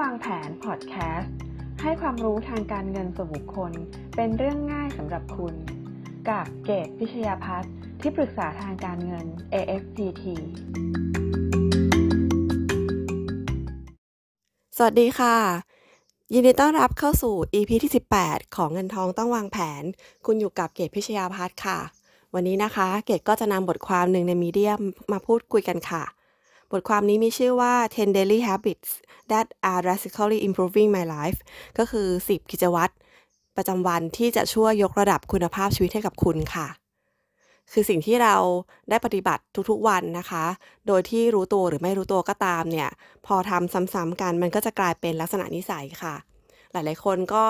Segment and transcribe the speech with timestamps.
[0.00, 1.34] วางแผนพอดแคสต์
[1.82, 3.72] ให้ความรู้ทางการเงินส่วนบุคคล
[4.16, 5.54] เป็นเรื่องง่ายสำหรับคุณ
[6.28, 10.24] กับเกตพิชยาพัฒน์ที่ปรึกษาทางการเงิน AFPT
[14.76, 15.36] สวัสดีค่ะ
[16.32, 17.92] ยินดีต้อนรับเข้าสู่ EP ที่
[18.22, 19.82] 18 ของเงินทองต้องวางแผน
[20.26, 21.78] คุณอยู่กับเกตพิชยาพัฒน์ค่ะ
[22.34, 24.80] วันนี้นะคะ เกตก็จะนำบทความหนึ่งในมีเดียม
[25.12, 26.04] มาพูดคุยกันค่ะ
[26.72, 28.90] บทความนี้มีชื่อว่า 10 daily habits
[29.30, 31.38] that are drastically improving my life
[31.78, 32.92] ก็คือ 10 กิจวัตร
[33.56, 36.68] ประจำวันที่จะช่วยยกระดับคุณภาพชีวิตให้กับคุณค่ะ
[37.72, 38.36] คือสิ่งที่เรา
[38.90, 40.44] ได้ปฏิบัติทุกๆวันนะคะ
[40.86, 42.90] โดยที่รู้ตัวหรือไม่รู้ตัวก็ตามเนี่ย
[43.26, 46.14] พอทำซ้ำๆกันมันก็จะกลายเป็นลักษณะนิสัยค่ะ
[46.72, 47.44] หลายๆคนก็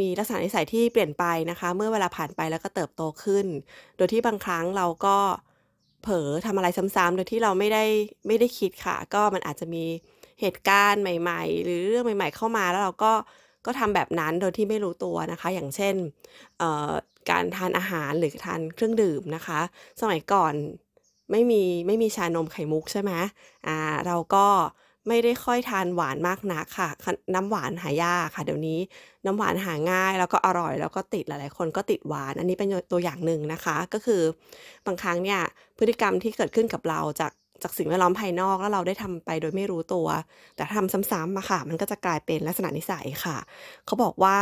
[0.00, 3.46] มีลักษณะนิสัยที่เปลี่ยนไปนะคะ เมื่อเวลาผ่านไปแล้วก็เติบโตขึ้น
[3.96, 5.16] โดยที่บางครั้งเราก็
[6.06, 7.84] เผลอทำอะไรซ้ำๆโดยที่เราไม่ได้
[8.26, 9.84] ไม่ได้คิดค่ะ ก็มันอาจจะมี
[10.40, 13.12] เหตุการณ์ใหม่ ๆ หรือเรื่องใหม่ ๆ เข้ามาแล้วเราก็
[13.66, 15.94] ก็ทำแบบนั้นโดยที่ไม่รู้ตัวนะคะ อย่างเช่น
[17.30, 19.60] การทานอาหารหรือทานเครื่องดื่มนะคะ
[20.00, 20.54] สมัยก่อน
[21.32, 23.12] ไม่มีไม่มีชานมไข่มุกใช่ไหม
[23.66, 24.46] อ่าเราก็
[25.08, 26.88] ไม่ได้ค่อยทานหวานมากนักค่ะ
[27.34, 28.78] น้ำหวานหายากค่ะ เดี๋ยวนี้
[29.26, 34.22] น้ำหวานหาง่าย แล้วก็อร่อย แล้วก็ติดหลายๆ คนก็ติดหวาน อันนี้เป็นตัวอย่างหนึ่งนะคะ ก็คือ
[34.86, 35.40] บางครั้งเนี่ย
[35.78, 37.32] พฤติกรรมที่เกิดขึ้นกับเราจาก
[37.62, 40.06] จากสิ่งแวดล้อมภายนอกแล้วเราได้ทำไปโดยไม่รู้ตัว
[40.56, 43.36] แต่ทำซ้ำๆมาค่ะ มันก็จะกลายเป็นลักษณะนิสัยค่ะ
[43.86, 44.36] เขาบอกว่า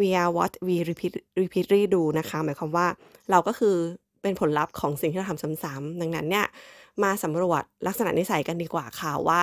[0.00, 2.86] we are what we repeat repeat redo นะคะ หมายความว่า
[3.30, 3.76] เราก็คือ
[4.22, 6.46] เป็นผลลัพธ์ของสิ่งที่เราทำซ้ำๆดังนั้นเนี่ย
[7.02, 9.42] มาสำรวจลักษณะนิสัยกันดีกว่าค่ะว่า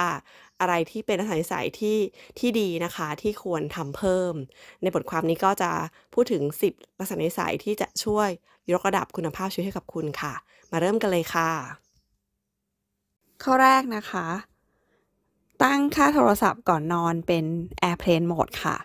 [0.61, 1.97] อะไรที่เป็นลักษณะนิสัยที่
[2.39, 4.33] ที่ดีนะคะที่ควรทำเพิ่ม
[4.81, 5.71] ในบทความนี้ก็จะ
[6.13, 8.29] พูดถึง 10 ลักษณะนิสัยที่จะช่วย
[8.71, 10.33] ยกระดับคุณภาพชีวิตให้กับคุณค่ะ
[10.71, 11.49] มาเริ่มกันเลยค่ะ
[13.43, 14.27] ข้อแรกนะคะ
[15.63, 17.45] ตั้งค่าโทรศัพท์ก่อนนอนเป็น
[17.89, 18.77] Airplane Mode ค่ะ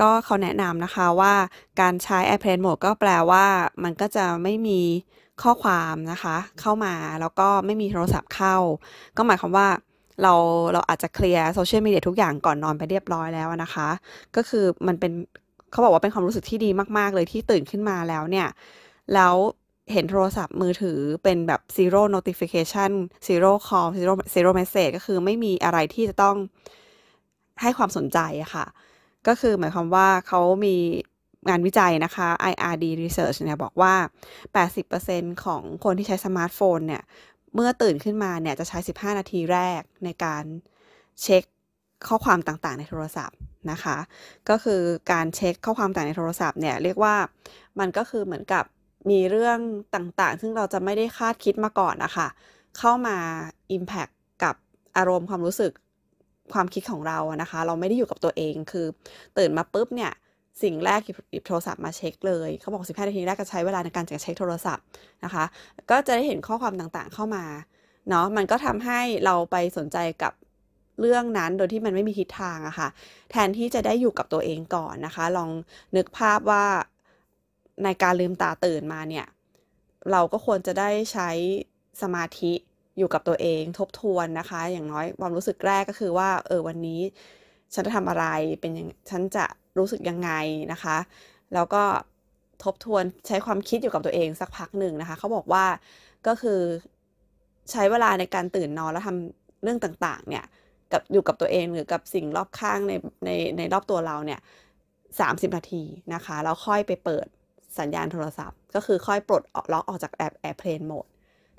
[0.00, 1.34] ก็เขาแนะนำนะคะว่า
[1.80, 3.46] การใช้ Airplane Mode ก็แปลว่า
[3.82, 4.80] มันก็จะไม่มี
[5.42, 8.56] ข้อความนะคะ เข้ามาแล้วก็ไม่มีโทรศัพท์เข้า
[9.16, 9.68] ก็หมายความว่า
[10.22, 10.32] เรา
[10.72, 13.88] เราอาจจะเคลียร์โซเชียลมีเดียทุกอย่างก่อนนอนไปเรียบร้อยแล้วนะคะ
[14.36, 15.12] ก็คือมันเป็น
[15.70, 18.48] เขาบอกว่าเป็นความรู้สึกที่ดีมาก ๆ เลยที่ตื่นขึ้นมาแล้วเนี่ย
[19.14, 19.34] แล้ว
[19.92, 22.90] เห็นโทรศัพท์มือถือเป็นแบบ zero notification
[23.26, 26.36] zero call zero zero message ก็คือไม่มีอะไรที่จะต้อง
[27.62, 28.66] ให้ความสนใจอะค่ะ
[29.28, 30.76] ก็คือหมายความว่าเขามี
[31.48, 33.94] งานวิจัยนะคะ IRD Research เนี่ยบอกว่า
[34.64, 37.02] 80%ของคนที่ใช้สมาร์ทโฟนเนี่ย
[37.54, 40.44] เมื่อตื่นขึ้นมาเนี่ยจะใช้ 15 นาทีแรกในการ
[41.22, 41.42] เช็ค
[42.08, 43.36] ข้อความต่างๆ ในโทรศัพท์
[43.70, 43.96] นะคะ
[44.48, 44.82] ก็คือ
[45.12, 47.14] การเช็คข้อความต่างในโทรศัพท์เนี่ยเรียกว่า
[47.78, 48.64] มันก็คือเหมือนกับ
[49.10, 49.58] มีเรื่อง
[49.94, 52.28] ต่างๆ ซึ่งเราจะไม่ได้คาดคิดมาก่อนนะคะ
[52.78, 53.16] เข้ามา
[53.76, 54.12] Impact
[54.42, 54.54] กับ
[54.96, 55.72] อารมณ์ความรู้สึก
[56.52, 58.86] ความคิดของเรานะคะ เราไม่ได้อยู่กับตัวเองคือ
[59.38, 60.12] ตื่นมาปุ๊บเนี่ย
[60.62, 64.84] สิ่งแรกหยิบโทรศัพท์มาเช็คเลยเขาบอก 15 นาทีแรกก็ใช้เวลาในการจะเช็คโทรศัพท์
[65.24, 65.44] นะคะ
[65.90, 67.44] ก็จะได้เห็นข้อความต่างๆเข้ามา
[68.08, 70.32] เนาะมันก็ทำให้เราไปสนใจกับ
[71.00, 72.88] เรื่องนั้นโดยที่มันไม่มีทิศทางอะคะ่ะ
[73.30, 75.50] แทนที่จะได้อยู่กับตัวเองก่อนนะคะ ลอง
[75.96, 76.64] นึกภาพว่า
[77.84, 79.26] ในการลืมตาตื่นมาเนี่ย
[80.10, 81.30] เราก็ควรจะได้ใช้
[82.02, 82.52] สมาธิ
[82.98, 87.00] อยู่กับตัวเองทบทวนนะคะ อย่างน้อยความรู้สึกแรกก็คือว่า เออวันนี้
[87.74, 88.26] ฉันจะทำอะไร
[88.60, 89.44] เป็นยังฉันจะ
[89.78, 90.30] รู้สึกยังไง
[90.72, 90.96] นะคะ
[91.54, 91.82] แล้วก็
[92.64, 95.64] ทบทวนใช้ความคิดอยู่กับตัวเองสักพักหนึ่งนะคะเขาบอกว่า
[96.26, 96.60] ก็คือ
[97.70, 100.44] ใช้เวลาในการตื่นนอนแล้วทำเรื่องต่างๆ เนี่ย
[100.92, 102.92] กับอยู่กับตัวเองหรือกับสิ่งรอบข้างใน
[103.24, 104.40] ในในรอบตัวเราเนี่ย
[105.20, 105.82] สามสิบนาที
[106.14, 107.26] นะคะแล้วค่อยไปเปิด
[107.78, 111.06] สัญญาณโทรศัพท์ ก็คือค่อยปลดล็อกออกจากแอปแอร์เพลนโหมด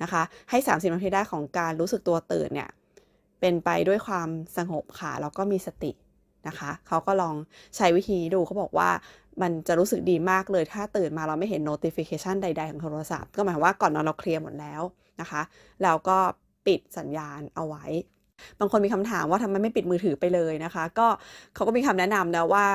[0.02, 2.70] นะคะ ให้ 30 นาทีได้ของการรู้สึกตัวตื่นเนี่ย
[3.40, 5.92] เป็นไปด้วยความสงบค่ะ แล้วก็มีสติ
[6.48, 7.36] นะคะเขาก็ลอง
[7.76, 8.90] ใช้วิธีดูเขาบอกว่า
[9.42, 14.82] มันจะรู้สึกดีมากเลยถ้าตื่นมาเราไม่เห็น notification ใด ๆ ของโทรศัพท์ ก็หมายว่าก่อนนอนเราเคลียร์หมดแล้ว
[15.22, 15.42] นะคะ
[15.84, 16.18] แล้วก็
[16.68, 17.86] ปิดสัญญาณเอาไว้
[18.60, 21.08] บางคนมีคำถามว่าทำไมไม่ปิดมือถือไปเลยนะคะ ก็
[21.56, 22.66] เขาก็มีคำแนะนำนะว่า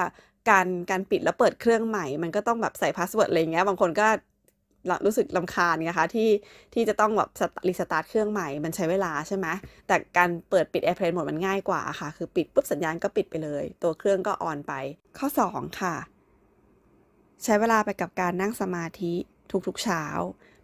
[0.50, 4.06] การการปิดแล้วเปิดเครื่องใหม่ มันก็ต้องแบบใส่ password อะไรเงี้ย บางคนก็
[5.06, 6.30] รู้สึกรำคาญไงคะที่
[6.74, 7.30] ที่จะต้องแบบ
[7.68, 9.46] รีสตาร์ทเครื่องใหม่มันใช้เวลาใช่ไหม
[9.86, 14.72] แต่การเปิดปิด Airplane หมดมันง่ายกว่าค่ะ คือปิดปุ๊บสัญญาณก็ปิดไปเลย ตัวเครื่องก็ออนไป
[15.18, 15.94] ข้อ 2 ค่ะ
[17.44, 19.12] ใช้เวลาไปกับการนั่งสมาธิ
[19.66, 20.04] ทุกๆเช้า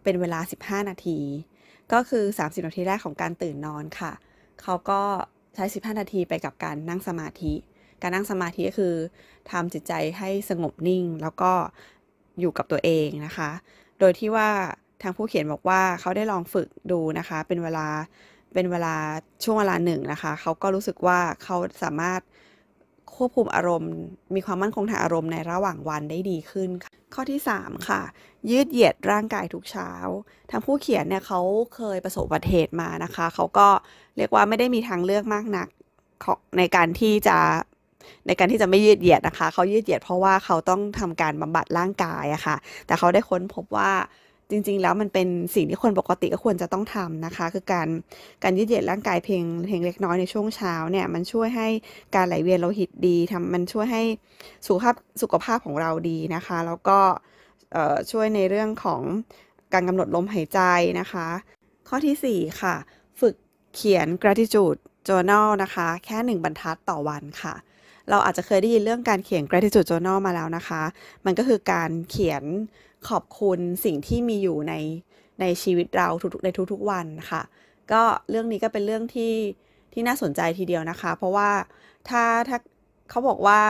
[0.03, 0.39] เป็นเวลา
[0.81, 1.19] 15 นาที
[1.93, 4.11] ก็คือ 30 นาทีแรกของการตื่นนอนค่ะ
[4.61, 5.01] เขาก็
[5.55, 7.53] ใช้ 15 นาทีไปกับการนั่งสมาธิ
[8.01, 8.95] การนั่งสมาธิก็คือ
[9.51, 11.51] ทำจิตใจให้สงบนิ่งแล้วก็
[12.39, 13.51] อยู่กับตัวเองนะคะ
[13.99, 14.49] โดยที่ว่า
[15.01, 17.87] ทางผู้เขียนบอกว่าเขาได้ลองฝึกดูนะคะ เป็นเวลา
[18.53, 18.95] เป็นเวลา
[19.43, 22.21] ช่วงเวลาหนึ่งนะคะ เขาก็รู้สึกว่าเขาสามารถ
[23.15, 23.93] ควบคุมอารมณ์
[24.35, 28.01] มีความมั่นคงทางอารมณ์ในระหว่างวันได้ดีขึ้นค่ะข้อที่ 3 ค่ะ
[28.49, 29.91] ยืดเหยียดร่างกายทุกเช้า
[30.51, 31.41] ทางผู้เขียนเนี่ยเขา
[31.75, 33.67] เคยประสบอุบัติเหตุมานะคะ เขาก็
[34.17, 35.67] เรียกว่าไม่ได้มีทางเลือกมากนัก
[36.57, 37.37] ในการที่จะ
[38.27, 42.55] ในการที่จะไม่ยืดเหยียดนะคะ เขายืดเหยียดเพราะว่าเขาต้องทำการบำบัดร่างกายอะค่ะ
[42.87, 43.91] แต่เขาได้ค้นพบว่า
[44.51, 47.87] จริง ๆ แล้วมันเป็นสิ่งที่คนปกติก็ควรจะต้องทำนะคะ คือการ
[48.43, 51.67] การยืดเหยียดร่างกายเพียงเพียงเล็กน้อยในช่วงเช้าเนี่ยมันช่วยให้
[52.15, 54.03] การไหลเวียนโลหิตดีทำมันช่วยให้
[54.67, 56.99] สุขภาพสุขภาพของเราดีนะคะ แล้วก็
[58.11, 59.01] ช่วยในเรื่องของ
[59.73, 60.59] การกำหนดลมหายใจ
[60.99, 61.27] นะคะ
[61.87, 62.75] ข้อที่ 4 ค่ะ
[63.19, 63.35] ฝึก
[63.75, 67.53] เขียน gratitude journal นะคะ แค่ 1 บรรทัดต่อวันค่ะ
[68.09, 70.81] เราอาจจะเคยได้ยินเรื่องการเขียน gratitude journal มาแล้วนะคะ
[71.25, 72.43] มันก็คือการเขียน
[73.09, 74.73] ขอบคุณสิ่งที่มีอยู่ใน
[75.41, 77.41] ในชีวิตเราทุกๆในทุกๆวันค่ะ
[77.91, 79.33] ก็เรื่องนี้ก็เป็นเรื่องที่
[79.93, 81.49] ที่น่าสนใจทีเดียวนะคะ เพราะว่า
[82.09, 82.57] ถ้าถ้า
[83.09, 83.61] เขาบอกว่า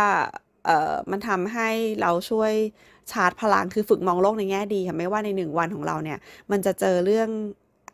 [0.66, 1.70] เอ่อมันทำให้
[2.02, 2.54] เราช่วย
[3.12, 6.18] ชาร์จพลังคือฝึกมองโลกในแง่ดีค่ะไม่ว่าในหนึ่งวันของเราเนี่ย
[6.52, 7.30] มันจะเจอเรื่อง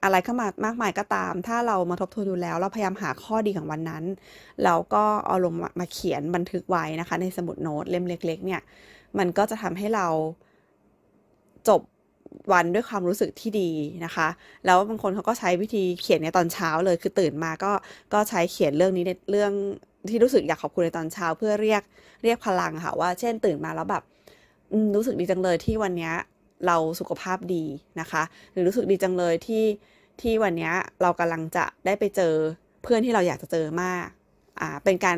[0.04, 4.04] อะไรเข้ามามากมายก็ตาม ถ้าเรามาทบทวนดูแล้ว เราพยายามหาข้อดีของวันนั้น
[4.64, 8.62] แล้วก็เอาลงมาเขียนบันทึกไว้นะคะ ในสมุดโน้ตเล่มเล็ก ๆ เนี่ย
[9.18, 10.08] มันก็จะทำให้เรา
[11.70, 11.82] จบ
[12.54, 13.70] วันด้วยความรู้สึกที่ดี
[14.06, 14.28] นะคะ
[14.66, 17.72] แล้วบางคนเขาก็ใช้วิธีเขียนในตอนเช้าเลย คือตื่นมาก็
[18.14, 19.52] ก็ใช้เขียนเรื่องนี้ในเรื่อง
[20.10, 21.82] ที่รู้สึกอยากขอบคุณในตอนเช้าเพื่อเรียก
[22.24, 24.04] เรียกพลังค่ะว่า เช่นตื่นมาแล้วแบบ
[24.96, 26.12] รู้สึกดีจังเลยที่วันนี้
[26.68, 27.64] เราสุขภาพดี
[28.00, 29.66] นะคะ หรือรู้สึกดีจังเลยที่
[30.22, 30.72] ที่วันนี้
[31.02, 32.34] เรากำลังจะได้ไปเจอ
[32.84, 34.06] เพื่อนที่เราอยากจะเจอมาก
[34.60, 35.18] อ่าเป็นการ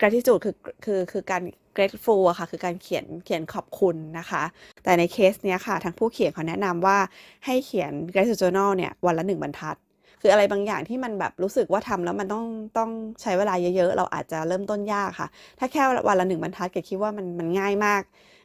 [0.00, 0.54] gratitude คือ
[0.84, 1.42] คือคือการ
[1.76, 4.42] grateful อะค่ะคือการเขียนเขียนขอบคุณนะคะ
[4.84, 6.98] แต่ในเคสเนี้ยค่ะทางผู้เขียนเขาแนะนำว่า
[7.46, 9.76] ให้เขียน gratitude journal เนี่ยวันละหนึ่งบรรทัด
[10.20, 12.46] คืออะไรบางอย่างที่มันแบบรู้สึกว่าทำแล้วมันต้อง
[12.78, 12.90] ต้อง
[13.22, 18.02] ใช้เวลาเยอะๆ เราอาจจะเริ่มต้นยากค่ะ ถ้าแค่วันละหนึ่งบรรทัดเกดคิดว่ามันมันง่ายมาก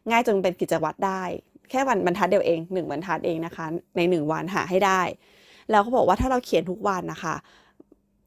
[0.09, 1.23] ง่ายจนเป็นกิจวัตรได้
[1.71, 3.65] แค่วันบรรทัดเดียวเองหนึ่งบรรทัดเองนะคะ
[3.97, 5.01] ในหนึ่งวันหาให้ได้
[5.69, 7.35] แล้วเขาบอกว่าถ้าเราเขียนทุกวันนะคะ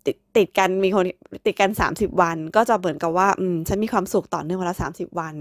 [0.07, 1.05] ติดติดกันมีคน
[1.47, 5.35] ติดกัน 30 วัน ก็จะเหมือนกับว่าอืมฉันมีความสุขต่อเนื่องวันละ30 วัน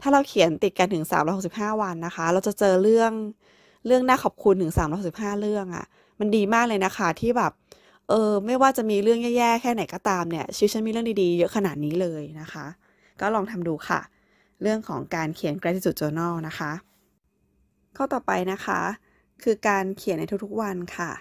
[0.00, 1.04] ถ้าเราเขียนติดกันถึง
[1.42, 3.12] 365 วันนะคะ เราจะเจอเรื่อง
[3.86, 4.72] เรื่องน่าขอบคุณถึง
[5.06, 5.84] 365 เรื่องอะ่ะ
[6.20, 7.52] มันดีมากเลยนะคะที่แบบ
[8.08, 12.66] เออไม่ว่าจะมีเรื่องแย่ๆแค่ไหนก็ตามเนี่ยชีวิตฉันมีเรื่องดีๆ เยอะขนาดนี้เลยนะคะ
[13.20, 14.00] ก็ลองทำดูค่ะ
[14.62, 16.72] เรื่องของการเขียน gratitude journal นะคะ
[17.96, 18.80] ข้อต่อไปนะคะ
[19.42, 21.12] คือการเขียนในทุกๆวันค่ะ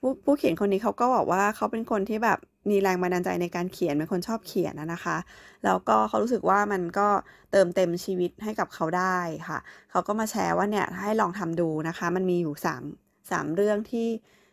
[0.00, 2.38] ผู้ผู้เขียนคนนี้เขาก็บอกว่าเขาเป็นคนที่แบบ
[2.70, 5.16] มีแรงบันดาลใจในการเขียนเป็นคนชอบเขียนนะคะ
[5.64, 7.08] แล้วก็เขารู้สึกว่ามันก็
[7.52, 9.18] เติมเต็มชีวิตให้กับเขาได้
[9.48, 9.58] ค่ะ
[9.90, 12.54] เขาก็มาแชร์ว่าเนี่ยให้ลองทำดูนะคะ มันมีอยู่
[12.96, 14.08] 3 3เรื่องที่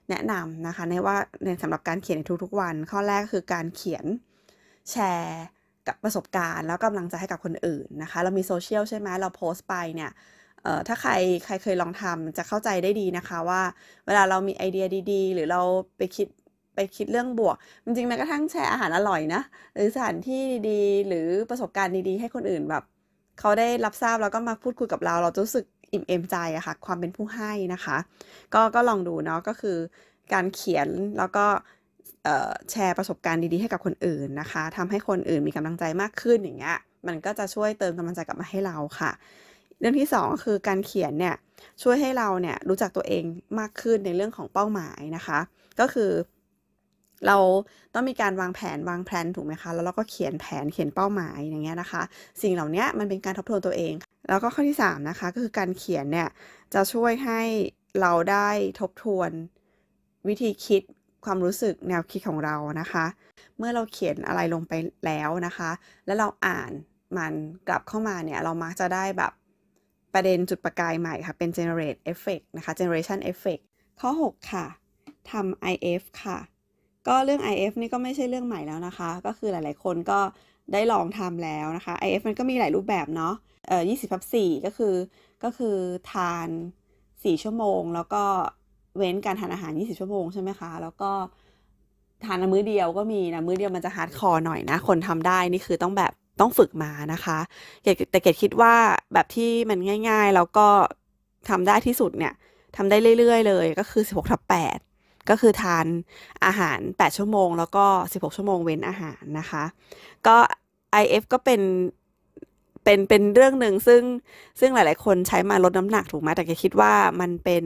[0.09, 4.05] แนะนำนะคะในว่าในสำหรับการเขียนในทุกๆวัน ข้อแรกคือการเขียน
[4.91, 5.41] แชร์
[5.87, 10.11] กับประสบการณ์ แล้วกำลังใจให้กับคนอื่นนะคะ เรามีโซเชียลใช่ไหมเราโพสต์ไปเนี่ย
[10.63, 11.11] เอ่อถ้าใคร
[11.45, 13.61] ใครเคยลองทำจะเข้าใจได้ดีนะคะว่า
[14.05, 15.61] เวลาเรามีไอเดียดี ๆ หรือเรา
[15.97, 16.27] ไปคิด
[16.75, 19.41] ไปคิดเรื่องบวก จริงๆแม้กระทั่งแชร์อาหารอร่อยนะ
[19.75, 22.83] หรือสถานที่ดีๆ หรือประสบการณ์ดีๆ ให้คนอื่นแบบ
[23.39, 27.97] เขาได้รับทราบแล้วก็มาพูดคุยกับเรา เราจะรู้สึกอิ่มเอมใจอะค่ะ ความเป็นผู้ให้นะคะ
[28.53, 29.77] ก็ก็ลองดูเนาะก็คือ
[30.33, 31.45] การเขียนแล้วก็
[32.71, 39.11] แชร์ประสบการณ์ดีๆให้กับคนอื่นนะคะทำให้คนอื่นมีกำลังใจมากขึ้นอย่างเงี้ยมันก็จะช่วยเติมกำลังใจกลับมาให้เราค่ะ
[39.79, 41.35] เรื่องที่2ก็คือการเขียนเนี่ย
[41.81, 43.23] ช่วยให้เราเนี่ยรู้จักตัวเอง
[43.59, 45.39] มากขึ้นในเรื่องของเป้าหมายนะคะ
[45.79, 46.11] ก็คือ
[47.27, 47.37] เรา
[47.93, 52.01] ต้องมีการวางแผนวางแผนถูกไหมคะ แล้วเราก็เขียนแผนเขียนเป้าหมายอย่างเงี้ยนะคะ
[52.41, 53.93] สิ่งเหล่านี้มันเป็นการทบทวนตัวเอง
[54.29, 56.29] แล้วก็ข้อที่ 3 นะคะ ก็คือการเขียนเนี่ย
[56.73, 57.41] จะช่วยให้
[58.01, 59.31] เราได้ทบทวน
[60.27, 60.81] วิธีคิด
[61.25, 63.05] ความรู้สึกแนวคิดของเรานะคะ
[63.57, 64.73] เมื่อเราเขียนอะไรลงไป
[65.05, 65.71] แล้วนะคะ
[66.05, 66.71] แล้วเราอ่าน
[67.17, 67.33] มัน
[67.67, 69.31] กลับเข้ามาเนี่ยเรามักจะได้แบบ
[70.13, 73.63] ประเด็นจุดประกายใหม่ค่ะ เป็น generate effect นะคะ generation effect
[74.01, 74.65] ข้อ 6 ค่ะ
[75.31, 76.39] ทำ IF ค่ะ
[77.07, 80.19] ก็เรื่อง IF นี่ก็ไม่ใช่เรื่องใหม่แล้วนะคะ ก็คือหลายๆคนก็
[80.73, 83.33] ได้ลองทำแล้วนะคะ IF มันก็มีหลายรูปแบบเนาะ
[83.67, 84.95] เอ่อ20ทับ4ก็คือ
[85.43, 85.75] ก็คือ
[86.11, 86.47] ทาน
[86.93, 88.23] 4 ชั่วโมง แล้วก็
[88.97, 91.11] เว้นการทานอาหาร 20 ชั่วโมงใช่ไหมคะ แล้วก็
[92.25, 97.39] ทานมื้อเดียวก็มีนะ มื้อเดียวมันจะ hardcore หน่อยนะ คนทำได้นี่คือต้องแบบ ต้องฝึกมานะคะ
[97.83, 98.73] แต่เกดคิดว่า
[99.13, 99.79] แบบที่มัน
[100.09, 100.67] ง่าย ๆ แล้วก็
[101.49, 102.33] ทำได้ที่สุดเนี่ย
[102.75, 104.41] ทำได้เรื่อย ๆ เลยก็คือ 16ทับ
[104.85, 105.85] 8ก็คือทาน
[106.45, 109.63] อาหาร 8 ชั่วโมง แล้วก็ 16 ชั่วโมงเว้นอาหารนะคะ
[110.27, 110.37] ก็
[111.01, 111.61] IF ก็เป็น
[112.83, 114.01] เป็นเป็นเรื่องหนึ่งซึ่ง
[114.59, 117.63] ซึ่งหลาย ๆ คนใช้มาลดน้ำหนักถูกไหมแต่แกคิดว่ามันเป็น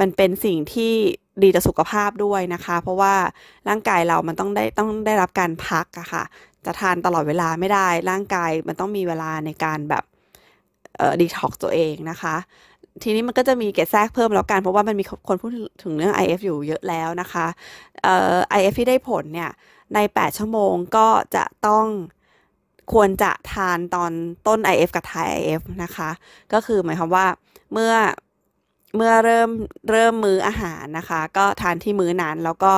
[0.00, 0.92] มันเป็นสิ่งที่
[1.42, 3.14] ดีต่อสุขภาพด้วยนะคะ เพราะว่า
[3.68, 6.24] ร่างกายเรามันต้องได้ต้องได้รับการพักอะค่ะ
[6.66, 10.04] จะทานตลอดเวลาไม่ได้ ร่างกายมันต้องมีเวลาในการแบบ
[10.96, 12.36] เอ่อดีท็อกตัวเองนะคะ
[13.02, 15.50] ทีนี้มันก็จะมีเกตแทรกเพิ่มแล้วกัน เพราะว่ามันมีคนพูด
[15.82, 17.46] ถึงเรื่อง IF อยู่เยอะแล้วนะคะ
[18.02, 19.50] เอ่อ IF ที่ได้ผลเนี่ย
[19.94, 21.86] ใน 8 ชั่วโมงก็จะต้อง
[22.92, 24.12] ควรจะทานตอน
[24.46, 26.10] ต้น IF กับท้าย IF นะคะ
[26.52, 27.26] ก็คือหมายความว่า
[27.72, 27.94] เมื่อ
[28.96, 29.50] เมื่อเริ่ม
[29.90, 32.74] เริ่มมื้ออาหารนะคะ ก็ทานที่มื้อนั้นแล้วก็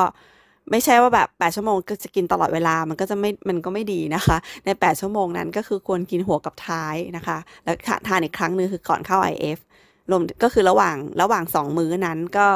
[0.70, 7.75] ไม่ใช่ว่าแบบ 8 ชั่วโมงก็จะกินตลอดเวลา มันก็จะไม่ มันก็ไม่ดีนะคะ ใน 8 ชั่วโมงนั้นก็คือควรกินหัวกับท้ายนะคะ แล้ว
[8.08, 9.58] ทานอีกครั้งนึงคือก่อนเข้า IF
[10.11, 12.46] รวมก็คือระหว่างระหว่าง 2 มื้อนั้นก็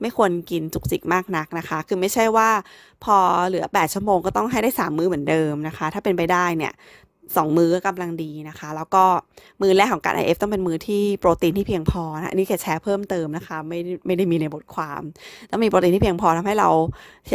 [0.00, 2.48] ไม่ควรกินจุกจิกมากนักนะคะ คือไม่ใช่ว่า
[3.04, 3.16] พอ
[3.48, 6.72] เหลือ 8 ชั่วโมงก็ต้องให้ได้ 3 มื้อเหมือนเดิมนะคะ ถ้าเป็นไปได้เนี่ย
[7.36, 9.04] สองมื้อกำลังดีนะคะ แล้วก็
[9.62, 15.02] มือแรกของการ IF ต้องเป็นมือที่โปรตีนที่เพียงพอนะอันนี้แค่แชร์เพิ่มเติมนะคะ ไม่ไม่ได้มีในบทความ
[15.50, 16.70] ต้องมีโปรตีนที่เพียงพอทำให้เรา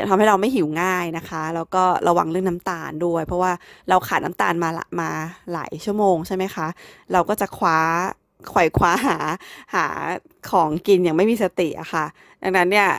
[0.10, 3.52] ทำให้เราไม่หิวง่ายนะคะ แล้วก็ระวังเรื่องน้ำตาลด้วย เพราะว่า
[3.90, 5.10] เราขาดน้ำตาลมาละมา
[5.54, 6.68] หลายชั่วโมงใช่ไหมคะ
[7.12, 7.80] เราก็จะคว้า
[8.50, 9.18] ไขว่คว้าหา
[9.76, 9.86] หา
[10.52, 12.06] ของกินอย่างไม่มีสติอะค่ะ
[12.44, 12.90] ดังนั้นเนี่ย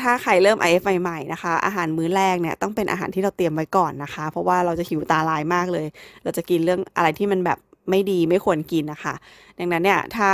[0.00, 5.86] ถ้าใครเริ่ม IF ใหม่ๆนะคะ อาหารมื้อแรกเนี่ยต้องเป็นอาหารที่เราเตรียมไว้ก่อนนะคะ เพราะว่าเราจะหิวตาลายมากเลย
[6.24, 7.58] เราจะกินเรื่องอะไรที่มันแบบ
[7.90, 9.14] ไม่ดีไม่ควรกินนะคะ
[9.58, 10.30] ดังนั้นเนี่ยถ้า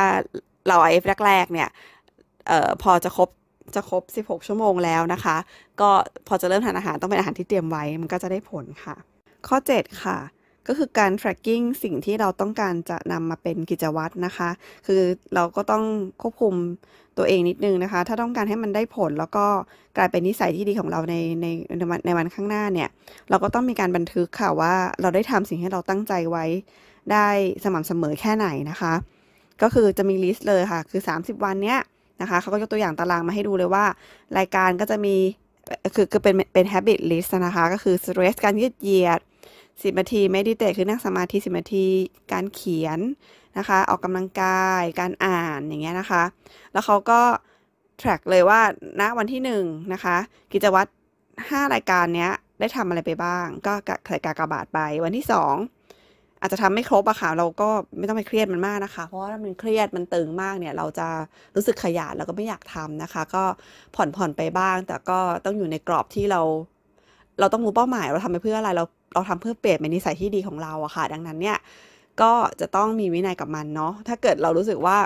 [0.68, 1.68] เรา IF แรกๆเนี่ย
[2.50, 3.28] ออพอจะครบ
[3.74, 5.36] จะครบ 16 ชั่วโมงแล้วนะคะ
[5.80, 5.90] ก็
[6.28, 8.96] พอจะเริ่มทานอาหารต้องเป็นอาหารที่เตรียมไว้มันก็จะได้ผลค่ะ
[9.48, 10.18] ข้อ 7 ค่ะ
[10.66, 14.50] ก็คือการ tracking สิ่งที่เราต้องการจะนำมาเป็นกิจวัตรนะคะ
[14.86, 15.02] คือ
[15.34, 15.84] เราก็ต้อง
[16.22, 16.54] ควบคุม
[17.18, 19.46] ตัวเองนิดนึงนะคะ ถ้าต้องการให้มันได้ผลแล้วก็
[19.96, 21.46] กลายเป็นนิสัยที่ดีของเราในใน
[21.78, 22.88] ในวันในวันข้างหน้าเนี่ย
[23.30, 26.44] เราก็ต้องมีการบันทึกค่ะว่าเราได้ทำสิ่งที่เราตั้งใจไว้
[27.12, 27.28] ได้
[27.64, 28.92] สม่ำเสมอแค่ไหนนะคะ
[29.62, 31.78] ก็คือจะมีลิสต์เลยค่ะ คือ 30 วันเนี้ย
[32.20, 33.84] นะคะเขาก็ยกตัวอย่างตารางมาให้ดูเลยว่า
[34.38, 35.16] รายการก็จะมี
[35.94, 39.20] คือคือเป็นเป็น habit list นะคะ ก็คือ stress การยืดเยียด
[39.82, 41.86] 10นาที meditate คือนั่งสมาธิ10นาที
[42.32, 42.98] การเขียน
[43.58, 46.22] นะคะ ออกกำลังกาย การอ่านอย่างเงี้ยนะคะ
[46.72, 47.20] แล้วเขาก็
[48.00, 48.60] track เลยว่า
[49.00, 49.50] ณวันที่1น
[49.92, 50.16] นะคะ
[50.52, 50.90] กิจวัตร
[51.30, 53.72] 5 รายการเนี้ยได้ทำอะไรไปบ้าง ก็
[54.06, 57.68] ใส่กากบาทไป วันที่ 2 อาจจะทำไม่ครบอะค่ะ เราก็
[57.98, 61.08] ไม่ต้องไปเครียดมันมากนะคะ เพราะว่าถ้ามันเครียดมันตึงมากเนี่ย เราจะ
[61.54, 63.44] รู้สึกขยาดแล้วก็ไม่อยากทำนะคะ ก็
[63.94, 66.40] ผ่อนผ่อนไปบ้าง แต่ก็ต้องอยู่ในกรอบที่เรา
[67.40, 68.84] เราต้องรู้เป้าหมายเราทำไปเพื่ออะไรเรา
[69.16, 71.58] เราทำเพื่อเปลี่ยนเป็นนิสัยที่ดีของเราอะค่ะ ดังนั้นเนี่ย
[72.20, 74.98] ก็จะต้องมีวินัยกับมันเนาะถ้าเกิดเรารู้สึกว่า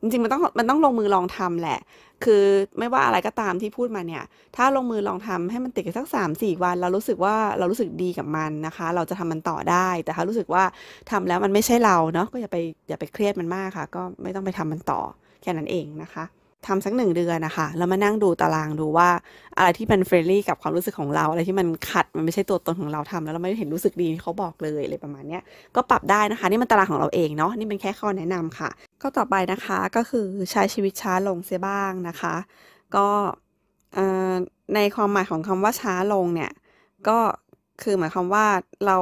[0.00, 1.80] จริงๆมันต้องมันต้องลงมือลองทำแหละ
[2.24, 2.44] คือ
[2.78, 4.24] ไม่ว่าอะไรก็ตามที่พูดมาเนี่ย
[4.56, 10.64] ถ้าลงมือลองทำให้มันติดกันสักสามสี่วัน เรารู้สึกว่าเรารู้สึกดีกับมันนะคะ เราจะทำมันต่อได้ แต่ถ้ารู้สึกว่า
[11.10, 12.56] ทำแล้วมันไม่ใช่เราเนาะก็อย่าไป
[12.88, 15.00] อย่าไปเครียดมันมากค่ะ ก็ไม่ต้องไปทำมันต่อ
[15.42, 16.24] แค่นั้นเองนะคะ
[16.66, 19.08] ทำสักหนึ่งเดือนนะคะ แล้วมานั่งดูตารางดูว่า
[19.56, 25.38] อะไรที่มัน friendly กับความรู้สึกของเรา อะไรที่มันขัดมันไม่ใช่ตัวตนของเราทำแล้วเราไม่เห็นรู้สึกดีที่เขาบอกเลยอะไรประมาณนี้
[25.76, 28.70] ก็ปรับได้นะคะ นี่มันตารางของเราเองเนาะนี่เป็นแค่ข้อแนะนำค่ะ
[29.02, 32.34] ก็ต่อไปนะคะก็คือใช้ชีวิตช้าลงเสียบ้างนะคะ
[32.96, 33.08] ก็
[34.74, 36.50] ในความหมายของคำว่าช้าลงเนี่ย
[37.08, 37.18] ก็
[37.82, 38.46] คือหมายความว่า
[38.86, 38.98] เรา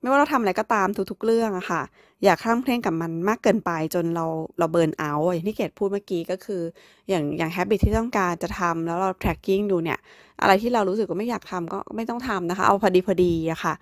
[0.00, 1.82] ไม่ว่าเราทำอะไรก็ตามทุกๆเรื่องอะค่ะ
[2.24, 4.26] อย่าคลั่งเคร่งกับมันมากเกินไปจนเรา
[4.58, 6.62] เราเบิร์นเอาอย่างที่เกดพูดเมื่อกี้ก็คือ
[7.08, 9.98] อย่างอย่างแฮบิตที่ต้องการจะทำแล้วเรา tracking ดูเนี่ย
[10.40, 13.74] อะไรที่เรารู้สึกว่าไม่อยากทำก็ไม่ต้องทำนะคะ เอาพอดีพอดีอะค่ะ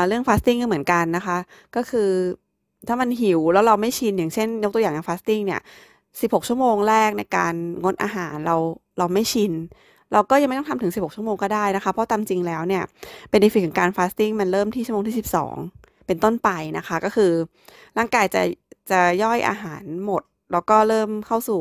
[0.00, 1.36] ะเรื่อง fasting ก็เหมือนกันนะคะ
[1.76, 2.08] ก็คือ
[2.88, 5.60] ถ้ามันหิวแล้วเราไม่ชินอย่างเช่น ยกตัวอย่างอย่าง fasting เนี่ย
[6.08, 8.56] 16 ชั่วโมงแรกในการงดอาหารเรา
[8.98, 9.52] เราไม่ชิน
[10.12, 12.82] เราก็ยังไม่ต้องทำถึง 16 ชั่วโมงก็ได้นะคะ เพราะตามจริงแล้วเนี่ย
[13.30, 15.16] benefit ของการ fasting มันเริ่มที่ชั่วโมงที่
[15.62, 17.32] 12 เป็นต้นไปนะคะ ก็คือ
[17.98, 18.42] ร่างกายจะ
[18.90, 21.60] จะย่อยอาหารหมด แล้วก็เริ่มเข้าสู่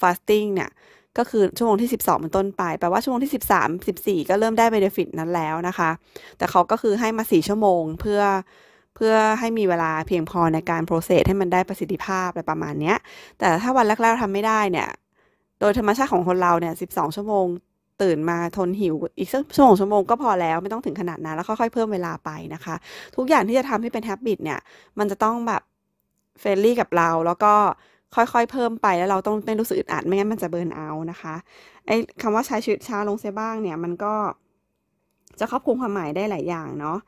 [0.00, 0.70] fasting เนี่ย
[1.18, 5.90] ก็คือชั่วโมงที่ 12 เป็นต้นไป แปลว่าชั่วโมงที่ 13 14 ก็เริ่มได้ benefit นั้นแล้วนะคะ
[6.38, 8.20] แต่เขาก็คือให้มา 4 ชั่วโมงเพื่อ
[8.96, 12.94] เพื่อให้มีเวลาเพียงพอในการ process ให้มันได้ประสิทธิภาพอะไรประมาณนี้
[13.38, 14.88] แต่ถ้าวันแรกๆทำไม่ได้เนี่ย
[15.60, 17.46] โดยธรรมชาติของคนเราเนี่ย 12 ชั่วโมง
[18.02, 22.74] ตื่นมาทนหิวอีกสักชั่วโมงชั่วโมงก็พอแล้วไม่ต้องถึงขนาดนั้นแล้วค่อยๆเพิ่มเวลาไปนะคะ
[23.16, 24.60] ทุกอย่างที่จะทำให้เป็น habit เนี่ย
[24.98, 25.62] มันจะต้องแบบ
[26.40, 27.54] friendly กับเราแล้วก็
[28.14, 31.34] ค่อยๆ เพิ่มไปแล้วเราต้องไม่รู้สึกอึดอัดไม่งั้นมันจะ burn out นะคะ
[31.86, 34.14] ไอ้คำว่าใช้ชีวิตช้าลงเสียบ้างเนี่ยมันก็
[35.40, 36.98] จะครอบคลุมความหมายได้หลายอย่างเนาะ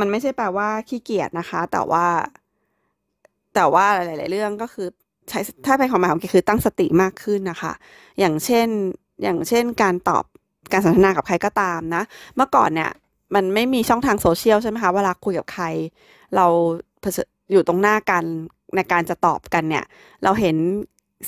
[0.00, 2.06] มันไม่ใช่แปลว่าขี้เกียจนะคะ แต่ว่า
[3.54, 4.88] แต่ว่าหลาย ๆ เรื่องก็คือ
[5.28, 7.72] ใช้ถ้าเป็นความหมายของคือตั้งสติมากขึ้นนะคะ
[8.20, 8.68] อย่างเช่น
[9.22, 10.24] อย่างเช่นการตอบ
[10.72, 12.02] การสนทนากับใครก็ตามนะ
[12.36, 12.90] เมื่อก่อนเนี่ย
[13.34, 15.64] มันไม่มีช่องทางโซเชียลใช่ไหมคะเวลาคุยกับใคร
[16.36, 16.46] เรา
[17.52, 18.24] อยู่ตรงหน้ากัน
[18.76, 19.84] ในการจะตอบกันเนี่ย
[20.24, 20.56] เราเห็น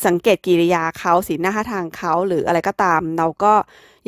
[0.07, 3.53] สังเกตกิริยาเขาสีหน้าท่าทางเขาหรืออะไรก็ตาม เราก็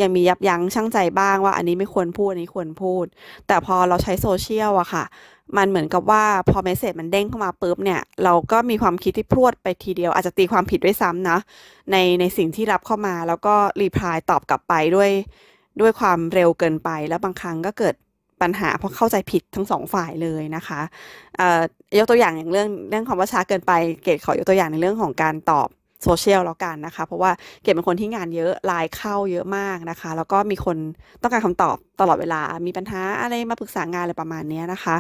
[0.02, 3.06] ยังมียับยั้งชั่งใจบ้างว่าอันนี้ไม่ควรพูดอันนี้ควรพูด
[3.48, 5.06] แต่พอเราใช้โซเชียลอะค่ะ
[5.58, 11.38] มันเหมือนกับว่าพอเมสเซจมันเด้งเข้ามาปุ๊บเนี่ย เราก็มีความคิดที่พรวดไปทีเดียว อาจจะตีความผิดด้วยซ้ำนะ
[11.92, 15.12] ในในสิ่งที่รับเข้ามา แล้วก็รีプライตอบกลับไปด้วย
[15.82, 17.96] ด้วยความเร็วเกินไป แล้วบางครั้งก็เกิด
[18.42, 20.80] ปัญหาเพราะเข้าใจผิดทั้งสองฝ่ายเลยนะคะ
[21.98, 23.72] ยกตัวอย่างอย่างเรื่องเรื่องคำว่าช้าเกินไป
[24.04, 25.68] เกดขอยกตัวอย่างในเรื่องของการตอบ
[26.02, 27.30] โซเชียลแล้วกันนะคะ เพราะว่า
[27.62, 30.76] เกดเป็นคนที่งานเยอะไลน์เข้าเยอะมากนะคะ แล้วก็มีคน
[31.23, 34.97] ต้องการคำตอบตลอดเวลา มีปัญหาอะไรมาปรึกษางานอะไรประมาณนี้นะคะ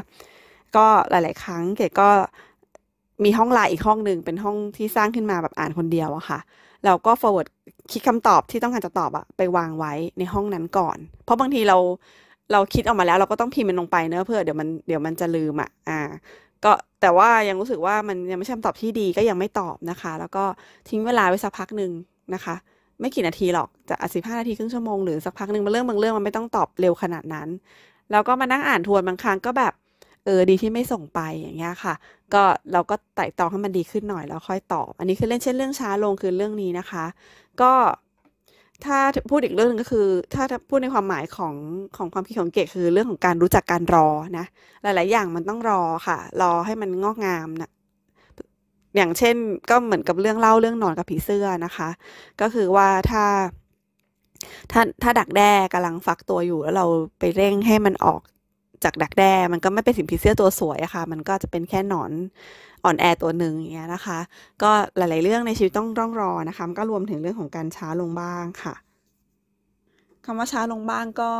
[0.76, 2.08] ก็หลาย ๆ ครั้งเกดก็
[3.24, 6.38] มีห้องไลน์อีกห้องหนึ่งเป็นห้องที่สร้างขึ้นมาแบบอ่านคนเดียวอะค่ะ
[6.84, 7.48] เราก็ forward
[7.92, 11.78] คิดคำตอบที่ต้องการจะตอบอะไปวางไว้ในห้องนั้นก่อน เพราะบางทีเรา
[12.52, 16.00] เราคิดออกมาแล้วเราก็ต้องพิมพ์มันลงไปเนอะเพื่อเดี๋ยวมันเดี๋ยวมันจะลืมอะอ่า
[16.64, 20.44] ก็แต่ว่ายังรู้สึกว่ามันยังไม่ใช่คำตอบที่ดีก็ยังไม่ตอบนะคะ แล้วก็
[20.88, 21.92] ทิ้งเวลาไว้สักพักหนึ่ง
[22.34, 22.54] นะคะ
[23.00, 27.48] ไม่กี่นาทีหรอกจะสิบห้านาทีครึ่งชั่วโมงหรือสักพักหนึ่งมาเรื่องบางเรื่องมันไม่ต้องตอบเร็วขนาดนั้น
[28.10, 29.72] แล้วก็มานั่งอ่านทวนบางครั้งก็แบบ
[30.24, 31.94] เออดีที่ไม่ส่งไปอย่างเงี้ยค่ะ
[32.34, 37.04] ก็เราก็ไต่ตองให้มันดีขึ้นหน่อยแล้วค่อยตอบ อันนี้คือเล่นเช่นเรื่องช้าลงคือเรื่องนี้นะคะ
[37.62, 37.72] ก็
[38.86, 38.98] ถ้า
[39.30, 41.54] พูดอีกเรื่องนึงก็คือ ถ้าพูดในความหมายของ
[41.96, 44.08] ของความคิดของเกดคือเรื่องของการรู้จักการรอ
[44.38, 44.46] นะ
[44.82, 47.70] หลาย ๆ อย่างมันต้องรอค่ะ รอให้มันงอกงามนะ
[48.96, 49.36] อย่างเช่น
[49.70, 51.88] ก็เหมือนกับเรื่องเล่าเรื่องนอนกับผีเสื้อนะคะ
[52.40, 53.24] ก็คือว่าถ้า
[54.72, 56.86] ถ้าถ้าดักแด้กำลังฟักตัวอยู่แล้วเรา
[57.18, 58.20] ไปเร่งให้มันออก
[58.84, 62.10] จากดักแด้มันก็ไม่เป็นสิ่งผีเสื้อตัวสวยอะค่ะ มันก็จะเป็นแค่หนอน
[62.84, 64.18] อ่อนแอตัวหนึ่งอย่างเงี้ยนะคะ
[64.62, 68.74] ก็หลาย ๆ เรื่องในชีวิตต้องต้องรอนะคะก็รวมถึงเรื่องของการช้าลงบ้างค่ะ
[70.24, 71.32] คำว่าช้าลงบ้างก็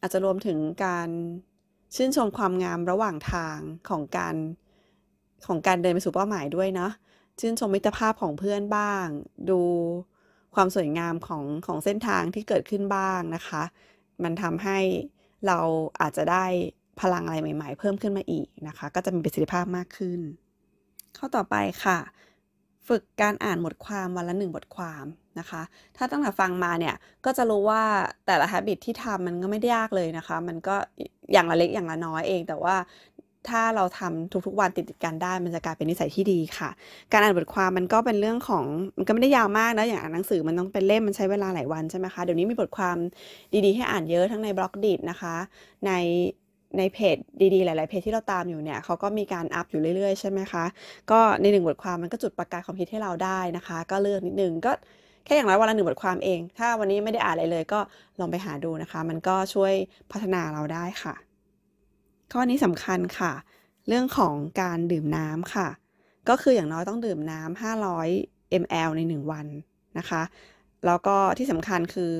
[0.00, 1.08] อาจจะรวมถึงการ
[1.94, 3.58] ชื่นชมความงามระหว่างทาง
[3.88, 4.34] ของการ
[5.46, 6.92] ของการเดินไปสู่เป้าหมายด้วยเนาะ
[7.40, 9.06] ชื่นชมมิตรภาพของเพื่อนบ้าง
[9.50, 9.60] ดู
[10.54, 13.62] ความสวยงามของของเส้นทางที่เกิดขึ้นบ้างนะคะ
[14.22, 14.78] มันทำให้
[15.46, 15.58] เรา
[16.00, 16.44] อาจจะได้
[17.00, 20.20] พลังอะไรใหม่ ๆ เพิ่มขึ้นมาอีกนะคะ ก็จะมีประสิทธิภาพมากขึ้น
[21.18, 21.98] ข้อต่อไปค่ะ
[22.88, 25.04] ฝึกการอ่านบทความวันละหนึ่งบทความ
[25.38, 25.62] นะคะ
[25.96, 26.94] ถ้าตั้งแต่ฟังมาเนี่ย
[27.24, 27.82] ก็จะรู้ว่า
[28.26, 30.74] แต่ละ habit ที่ทำมันก็ไม่ได้ยากเลยนะคะ มันก็
[31.32, 32.76] อย่างละเล็กอย่างละน้อยเอง แต่ว่า
[33.50, 36.70] ถ้าเราทำทุกๆวันติดๆกันได้ มันจะกลายเป็นนิสัยที่ดีค่ะ
[37.12, 38.64] การอ่านบทความมันก็เป็นเรื่องของ
[38.98, 42.96] มันก็ไม่ได้ยาวมากนะอย่างอ่านหนังสือมันต้องเป็นเล่มมันใช้เวลาหลายวันใช่ไหมคะเดี๋ยวนี้มีบทความ
[43.64, 45.34] ดีๆให้อ่านเยอะทั้งในบล็อกดินะคะ
[45.86, 45.92] ใน
[46.78, 47.16] ในเพจ
[47.54, 50.64] ดีๆ หลาย ๆ เพจที่เราตามอยู่เนี่ยเขาก็มีการอัพอยู่เรื่อย ๆ ใช่ไหมคะ
[51.10, 54.72] ก็ในหนึ่งบทความมันก็จุดประกายความคิดให้เราได้นะคะ ก็เลือกนิดนึงก็
[55.24, 57.80] แค่อย่างน้อยวันละหนึ่งบทความเอง ถ้าวันนี้ไม่ได้อ่านอะไรเลย ก็
[58.20, 59.72] ลองไปหาดูนะคะ มันก็ช่วย
[60.12, 61.14] พัฒนาเราได้ค่ะ
[62.32, 63.32] ข้อนี้สำคัญค่ะ
[63.88, 65.68] เรื่องของการดื่มน้ำค่ะ
[66.28, 69.46] ก็คืออย่างน้อยต้องดื่มน้ำ500 ml ใน 1 วัน
[69.98, 70.22] นะคะ
[70.86, 72.12] แล้วก็ที่สำคัญคือ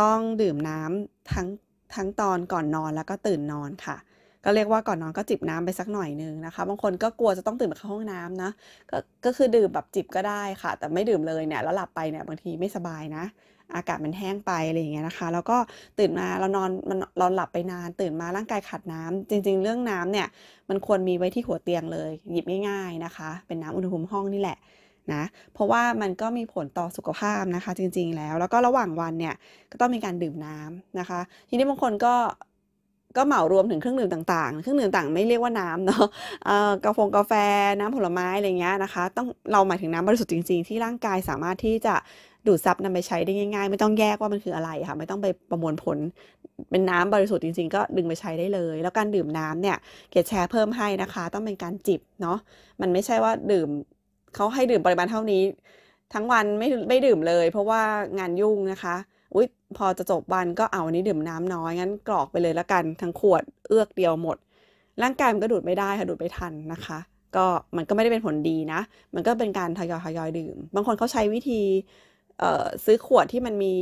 [0.00, 1.46] ต้องดื่มน้ำทั้ง
[1.94, 3.96] ทั้งตอนก่อนนอนแล้วก็ตื่นนอนค่ะ
[4.44, 8.50] ก็เรียกว่าก่อนนอนก็จิบน้ำไปสักหน่อยนึงนะคะ บางคนก็กลัวจะต้องตื่นไปเข้าห้องน้ำนะ
[8.90, 13.24] ก็ก็คือดื่มแบบจิบก็ได้ค่ะ แต่ไม่ดื่มเลยเนี่ยแล้วหลับไปเนี่ยบางทีไม่สบายนะ
[13.74, 15.56] อากาศมันแห้งไปอะไรอย่างเงี้ยนะคะ แล้วก็
[15.98, 20.26] ตื่นมาเรานอนมันเราหลับไปนานตื่นมาร่างกายขาดน้ำจริง ๆ เรื่องน้ำเนี่ย
[20.68, 24.58] มันควรมีไว้ที่หัวเตียงเลย หยิบง่าย ๆนะคะ เป็นน้ำอุณหภูมิห้องนี่แหละ
[25.14, 25.22] นะ
[25.54, 29.34] เพราะว่ามันก็มีผลต่อสุขภาพนะคะ จริง ๆ แล้ว แล้วก็ระหว่างวันเนี่ย
[29.70, 32.14] ก็ต้องมีการดื่มน้ำนะคะ ทีนี้บางคนก็
[33.16, 36.04] ก็เหมารวมถึงเครื่องดื่มต่างๆ เครื่องดื่มต่างไม่เรียกว่าน้ำเนาะ
[36.84, 37.32] กาแฟกาแฟ
[37.78, 41.94] น้ำผลไม้อะไรเงี้ยนะคะ ต้องเราหมายถึงน้ำบริสุทธิ์จริง ๆ ที่ร่างกายสามารถที่จะ
[42.46, 45.98] ดูดซับนำไปใช้ได้ง่าย ๆ ไม่ต้องแยกว่ามันคืออะไรค่ะ ไม่ต้องไปประมวลผล
[46.70, 49.76] เป็นน้ำบริสุทธิ์จริง ๆ ก็ดึงไปใช้ได้เลย แล้วการดื่มน้ำเนี่ย
[50.10, 52.38] เกดแชร์เพิ่มให้นะคะ ต้องเป็นการจิบเนาะ
[52.80, 53.68] มันไม่ใช่ว่าดื่ม
[54.34, 55.42] เขาให้ดื่มปริมาณเท่านี้
[56.14, 57.82] ทั้งวันไม่ไม่ดื่มเลย เพราะว่า
[58.18, 58.96] งานยุ่งนะคะ
[59.34, 64.36] อุ้ยพอจะจบวันก็เอาวันนี้ดื่มน้ำน้อยงั้นกรอกไปเลยละกันทั้งขวดเอื้อกเดียวหมด
[65.02, 66.98] ร่างกายมันก็ดูดไม่ได้ค่ะดูดไม่ทันนะคะ
[67.36, 68.80] ก็มันก็ไม่ได้เป็นผลดีนะ
[69.14, 71.60] มันก็เป็นการทยอยทยอยดื่ม บางคนเขาใช้วิธี
[72.84, 73.74] ซื้อขวดที่มันมี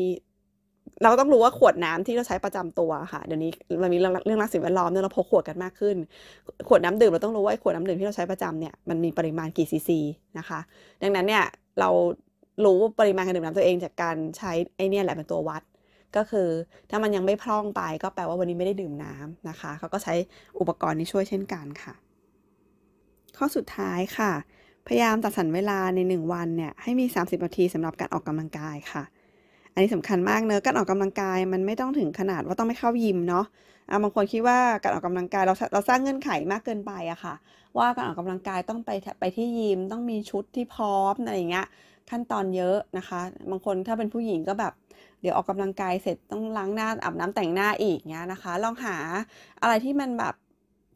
[1.03, 3.51] เราต้องรู้ว่าขวดน้ำที่เราใช้ประจำตัวค่ะเดี๋ยวนี้
[3.83, 5.97] มันมีเรื่องเรื่องรักสิ่งแวดล้อมเนี่ยเราพกขวดกันมากขึ้น
[6.69, 10.01] ขวดน้ำดื่มเราต้องรู้ว่าขวดน้ำดื่มที่เราใช้ประจำเนี่ยมันมีปริมาณกี่ซีซี
[10.39, 10.61] นะคะ
[11.03, 11.45] ดังนั้นเนี่ย
[11.81, 11.89] เรา
[12.65, 15.63] รู้ปริมาณการดื่มน้ำตัวเองจากการใช้ไอเนี่ยแหละเป็นตัววัด
[16.17, 16.49] ก็คือ
[16.91, 20.15] ถ้ามันยังไม่พร่องไปก็แปลว่าวันนี้ไม่ได้ดื่มน้ำนะคะเขาก็ใช้
[20.61, 21.95] อุปกรณ์นี้ช่วยเช่นกันค่ะ
[23.37, 24.33] ข้อสุดท้ายค่ะ
[24.87, 29.03] พยายามตัดสรรเวลาใน 1 วันเนี่ยให้มี 30 นาทีสำหรับการออกกำลังกายค่ะ
[29.77, 33.45] อันนี้สำคัญมากเนอะการออกกำลังกายมันไม่ต้องถึงขนาดว่าต้องไม่เข้ายิมเนาะ
[34.03, 37.35] บางคนคิดว่าการออกกำลังกายเราเราสร้างเงื่อนไขมากเกินไปอะค่ะ
[37.79, 41.67] ว่าการออกกำลังกายต้องไปไปที่ยิมต้องมีชุดที่พร้อมอะไรอย่างเงี้ย
[42.11, 44.73] ขั้นตอนเยอะนะคะ บางคนถ้าเป็นผู้หญิงก็แบบ
[45.21, 48.97] เดี๋ยวออกกำลังกายเสร็จต้องล้างหน้าอาบน้ำแต่งหน้าอีกเงี้ยนะคะ ลองหา
[49.63, 50.35] อะไรที่มันแบบ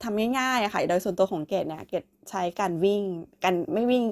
[0.02, 3.02] ทำง่ายๆอะค่ะ โดยส่วนตัวของเกดเนี่ย เกดใช้การวิ่ง
[3.44, 4.04] กันไม่วิ่ง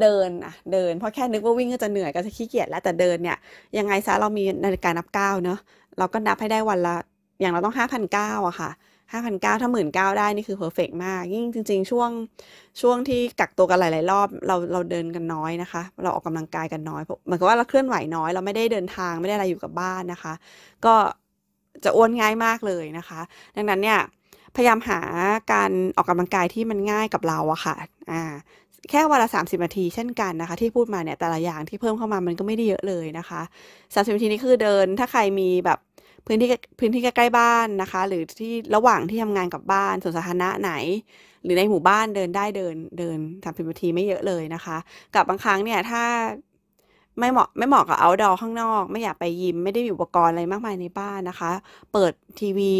[0.00, 3.36] เดินอะเดิน เพราะแค่นึกว่าวิ่งก็จะเหนื่อยก็จะขี้เกียจแล้วแต่เดินเนี่ย
[3.78, 5.58] ยังไงซะเรามีนาฬิกานับก้าวเนอะ
[5.98, 6.96] เราก็นับให้ได้วันละ
[7.40, 8.70] อย่างเราต้องห้าพันเก้าอะค่ะ
[9.12, 12.10] ห้าพันเก้าถ้าหมื่นเก้าได้นี่คือเพอร์เฟกมาก ยิ่งจริง ๆ ช่วง
[12.80, 20.32] ช่วงที่กักตัวกันหลาย ๆ รอบ เราเราเดินกันน้อยนะคะ เราออกกำลังกายกันน้อยเหมือนกับว่าเราเคลื่อนไหวน้อย เราไม่ได้เดินทางไม่ได้อะไรอยู่กับบ้านนะคะ
[20.84, 20.94] ก็
[21.84, 23.20] จะอ้วนง่ายมากเลยนะคะ
[23.56, 23.98] ดังนั้นเนี่ย
[24.56, 25.00] พยายามหา
[25.52, 27.76] การออกกำลังกายที่มันง่ายกับเราอะค่ะ
[28.10, 28.22] อ่า
[28.90, 33.40] แค่วันละ 30 นาทีเช่นกันนะคะ ที่พูดมาเนี่ยแต่ละอย่างที่เพิ่มเข้ามามันก็ไม่ได้เยอะเลยนะคะ
[33.94, 35.78] 30 นาทีนี้คือเดินถ้าใครมีแบบ
[36.26, 40.72] พื้นที่พื้นที่ใกล้ๆบ้านนะคะ หรือที่ระหว่างที่ทำงานกับบ้านส่วนสาธารณะไหน
[41.42, 44.76] หรือในหมู่บ้านเดินได้เดินเดินสามสิบนาทีไม่เยอะเลยนะคะ
[45.14, 46.04] กับบางครั้งเนี่ยถ้า
[47.18, 51.50] ไม่เหมาะไม่เหมาะกับ outdoor ข้างนอก ไม่อยากไปยิมไม่ได้มีอุปกรณ์อะไรมากมายในบ้านนะคะ
[51.92, 52.72] เปิดทีวี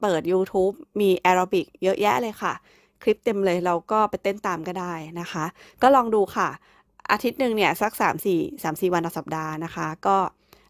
[0.00, 2.54] เปิด YouTube มีแอโรบิกเยอะแยะเลยค่ะ
[3.02, 5.44] คลิปเต็มเลยเราก็ไปเต้นตามก็ได้นะคะ
[5.82, 6.48] ก็ลองดูค่ะ
[7.10, 10.16] อาทิตย์หนึ่งเนี่ยสัก 3 4 3 4 วันต่อสัปดาห์นะคะ ก็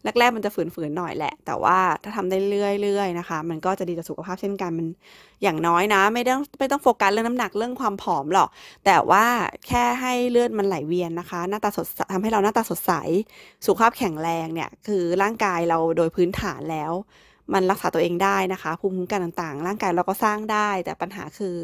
[0.03, 4.87] แรกๆมันจะฝืนๆหน่อยแหละ แต่ว่าถ้าทำได้เรื่อยๆนะคะ มันก็จะดีต่อสุขภาพเช่นกันมัน
[5.43, 8.49] อย่างน้อยนะ ไม่ต้องไม่ต้องโฟกัสเรื่องน้ำหนักเรื่องความผอมหรอก
[8.85, 9.25] แต่ว่า
[9.67, 12.91] แค่ให้เลือดมันไหลเวียนนะคะ หน้าตาสดทำให้เราหน้าตาสดใส
[13.65, 16.91] สุขภาพแข็งแรงเนี่ย คือร่างกายเราโดยพื้นฐานแล้ว
[17.53, 21.55] มันรักษาตัวเองได้นะคะ ภูมิคุ้มกันต่างๆ ร่างกายเราก็สร้างได้ แต่ปัญหาคือ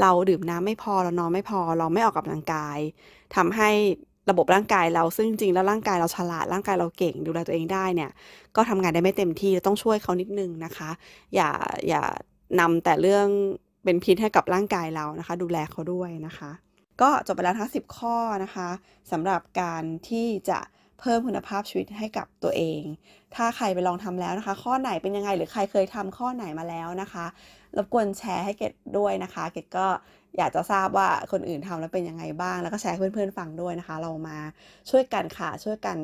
[0.00, 2.78] เราดื่มน้ำไม่พอเรานอนไม่พอ เราไม่ออกกำลังกาย
[3.36, 3.70] ทำให้
[4.30, 8.10] ระบบร่างกายเราซึ่งจริงแล้วร่างกายเราฉลาดร่างกายเราเก่งดูแลตัวเองได้เนี่ย
[8.56, 10.90] ก็ทำงานได้ไม่เต็มที่ต้องช่วยเขานิดนึงนะคะ
[11.34, 11.50] อย่า
[11.88, 12.02] อย่า
[12.60, 13.26] นำแต่เรื่อง
[13.84, 16.50] เป็นพิษให้กับร่างกายเรานะคะ ดูแลเขาด้วยนะคะ
[17.00, 18.68] ก็จบไปแล้วทั้ง 10 ข้อนะคะ
[19.10, 20.58] สำหรับการที่จะ
[21.00, 22.82] เพิ่มคุณภาพชีวิตให้กับตัวเอง
[23.34, 27.26] ถ้าใครไปลองทำแล้วนะคะ ข้อไหนเป็นยังไงหรือใครเคยทำข้อไหนมาแล้วนะคะ
[27.76, 29.86] รบกวนแชร์ให้เกดด้วยนะคะ เกดก็
[30.36, 34.38] อยากจะทราบว่าคนอื่นทำแล้วเป็นยังไงบ้าง แล้วก็แชร์เพื่อนๆฟังด้วยนะคะ เรามา
[34.90, 35.96] ช่วยกันค่ะช่วยกัน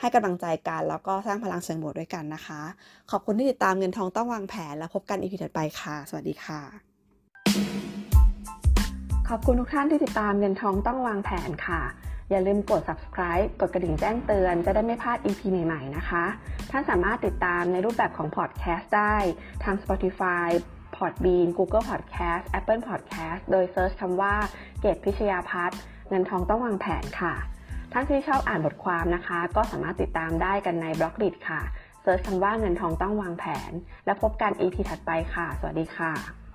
[0.00, 2.60] ให้กำลังใจกัน แล้วก็สร้างพลังเชิงบวกด้วยกันนะคะ
[3.10, 6.60] ขอบคุณที่ติดตามเงินทองต้องวางแผน แล้วพบกันอีพีถัดไปค่ะ สวัสดีค่ะ
[9.28, 11.82] ขอบคุณทุกท่านที่ติดตามเงินทองต้องวางแผนค่ะ
[12.30, 16.24] อย่าลืมกด subscribe กดกระดิ่งแจ้งเตือนจะได้ไม่พลาด EP ใหม่ๆ นะคะ
[16.70, 19.16] ท่านสามารถติดตามในรูปแบบของ podcast ได้
[19.64, 20.48] ทาง Spotify
[20.96, 24.34] Podbean Google Podcast Apple Podcast โดยเซิร์ชคำว่า
[24.80, 27.34] เกตพิชยาพัฒน์เงินทองต้องวางแผนค่ะ
[27.92, 31.62] ท่านที่ชอบอ่านบทความนะคะ ก็สามารถติดตามได้กันในบล็อกดิค่ะ
[32.02, 33.72] เซิร์ชคำว่าเงินทองต้องวางแผน
[34.04, 36.45] แล้วพบกัน EP ถัดไปค่ะ สวัสดีค่ะ